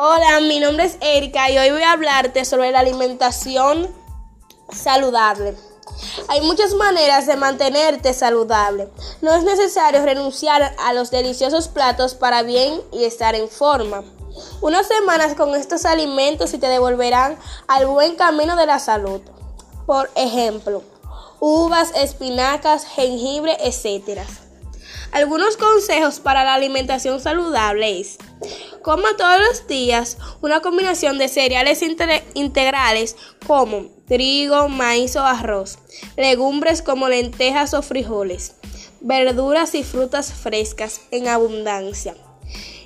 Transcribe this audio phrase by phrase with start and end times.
[0.00, 3.92] Hola, mi nombre es Erika y hoy voy a hablarte sobre la alimentación
[4.70, 5.56] saludable.
[6.28, 8.88] Hay muchas maneras de mantenerte saludable.
[9.22, 14.04] No es necesario renunciar a los deliciosos platos para bien y estar en forma.
[14.60, 17.36] Unas semanas con estos alimentos y te devolverán
[17.66, 19.20] al buen camino de la salud.
[19.84, 20.84] Por ejemplo,
[21.40, 24.20] uvas, espinacas, jengibre, etc.
[25.10, 28.18] Algunos consejos para la alimentación saludable es
[28.82, 31.82] Coma todos los días una combinación de cereales
[32.34, 35.78] integrales como trigo, maíz o arroz,
[36.16, 38.54] legumbres como lentejas o frijoles,
[39.00, 42.14] verduras y frutas frescas en abundancia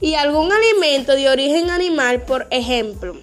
[0.00, 3.16] y algún alimento de origen animal, por ejemplo,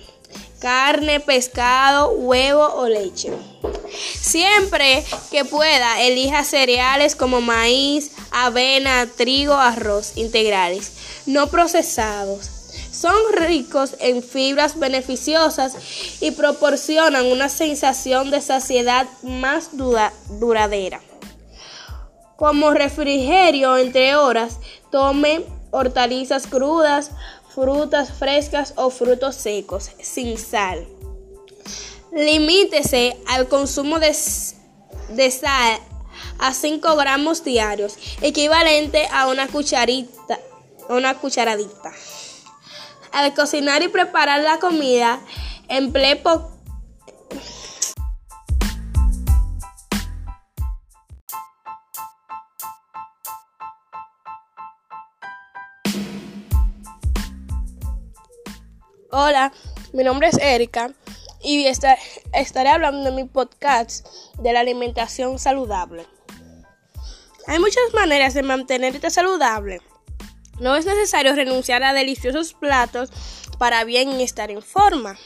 [0.59, 3.31] carne, pescado, huevo o leche.
[4.19, 10.91] Siempre que pueda, elija cereales como maíz, avena, trigo, arroz integrales,
[11.25, 12.56] no procesados.
[12.97, 15.75] Son ricos en fibras beneficiosas
[16.19, 20.99] y proporcionan una sensación de saciedad más duradera.
[22.37, 24.57] Como refrigerio entre horas,
[24.91, 27.11] tome hortalizas crudas,
[27.53, 30.87] frutas frescas o frutos secos, sin sal.
[32.11, 35.79] Limítese al consumo de, sal
[36.39, 40.39] a 5 gramos diarios, equivalente a una cucharita,
[40.89, 41.93] una cucharadita.
[43.17, 45.19] Al cocinar y preparar la comida,
[45.69, 46.51] emplee poco
[59.09, 59.51] Hola,
[59.93, 60.91] mi nombre es Erika
[61.41, 64.05] y estaré hablando en mi podcast
[64.37, 66.05] de la alimentación saludable.
[67.47, 69.81] Hay muchas maneras de mantenerte saludable.
[70.59, 73.11] No es necesario renunciar a deliciosos platos
[73.57, 75.17] para bien estar en forma.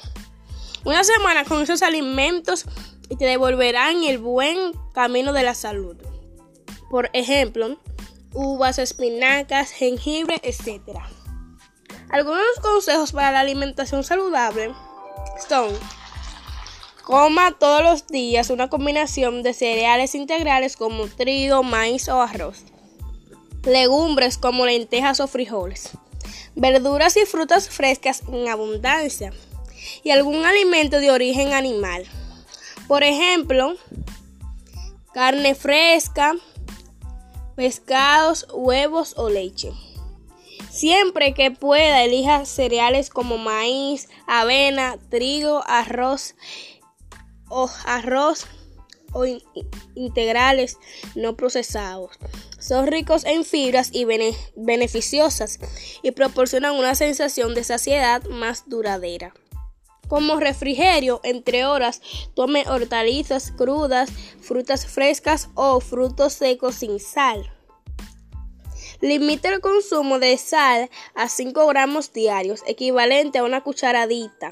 [0.84, 2.66] Una semana con esos alimentos
[3.10, 5.98] y te devolverán el buen camino de la salud.
[6.90, 7.78] Por ejemplo,
[8.34, 10.98] uvas, espinacas, jengibre, etc.
[12.10, 14.74] Algunos consejos para la alimentación saludable
[15.48, 15.70] son
[17.04, 22.64] Coma todos los días una combinación de cereales integrales como trigo, maíz o arroz.
[23.64, 25.92] Legumbres como lentejas o frijoles.
[26.56, 29.32] Verduras y frutas frescas en abundancia.
[30.04, 32.06] Y algún alimento de origen animal.
[32.88, 33.76] Por ejemplo,
[35.14, 36.36] carne fresca,
[37.56, 39.72] pescados, huevos o leche.
[40.70, 46.36] Siempre que pueda, elija cereales como maíz, avena, trigo, arroz
[47.50, 48.48] o arroz
[49.14, 49.26] o
[49.96, 50.78] integrales
[51.16, 52.12] no procesados.
[52.60, 54.06] Son ricos en fibras y
[54.56, 55.60] beneficiosas
[56.02, 59.34] y proporcionan una sensación de saciedad más duradera.
[60.08, 62.02] Como refrigerio, entre horas,
[62.36, 64.10] tome hortalizas crudas,
[64.42, 67.50] frutas frescas o frutos secos sin sal.
[69.00, 74.50] Limite el consumo de sal a 5 gramos diarios, equivalente a una cucharadita.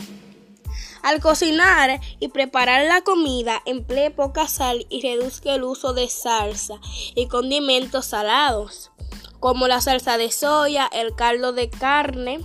[1.01, 6.75] Al cocinar y preparar la comida, emplee poca sal y reduzca el uso de salsa
[7.15, 8.91] y condimentos salados,
[9.39, 12.43] como la salsa de soya, el caldo de carne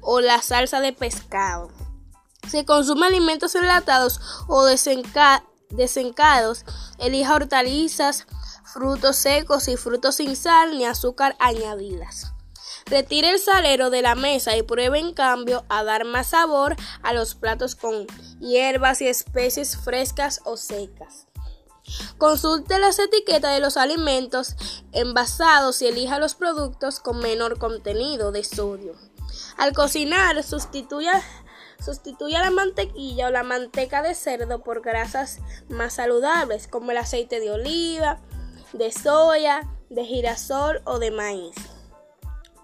[0.00, 1.70] o la salsa de pescado.
[2.48, 6.64] Si consume alimentos enlatados o desencados,
[6.98, 8.26] elija hortalizas,
[8.64, 12.32] frutos secos y frutos sin sal ni azúcar añadidas.
[12.90, 17.12] Retire el salero de la mesa y pruebe en cambio a dar más sabor a
[17.12, 18.06] los platos con
[18.40, 21.26] hierbas y especies frescas o secas.
[22.16, 24.56] Consulte las etiquetas de los alimentos
[24.92, 28.94] envasados y elija los productos con menor contenido de sodio.
[29.56, 31.22] Al cocinar, sustituya,
[32.40, 35.38] la mantequilla o la manteca de cerdo por grasas
[35.68, 38.18] más saludables como el aceite de oliva,
[38.72, 41.54] de soya, de girasol o de maíz.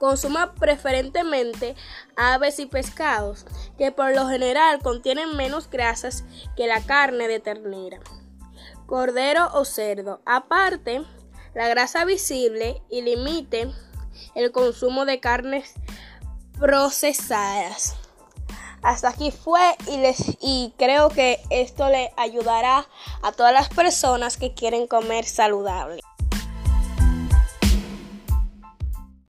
[0.05, 1.77] Consuma preferentemente
[2.15, 3.47] aves y pescados,
[3.79, 6.25] que por lo general contienen menos grasas
[6.56, 8.01] que la carne de ternera,
[8.85, 10.21] cordero o cerdo.
[10.27, 11.03] Aparte,
[11.55, 13.73] la grasa visible y limite
[14.35, 15.73] el consumo de carnes
[16.61, 17.97] procesadas.
[18.83, 22.87] Hasta aquí fue y, les, y creo que esto le ayudará
[23.23, 26.03] a todas las personas que quieren comer saludable.